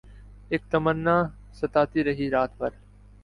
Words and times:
اک 0.51 0.61
تمنا 0.71 1.17
ستاتی 1.53 2.03
رہی 2.03 2.29
رات 2.29 2.51
بھر 2.57 2.69